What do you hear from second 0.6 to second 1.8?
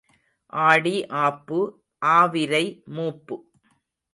ஆடி ஆப்பு,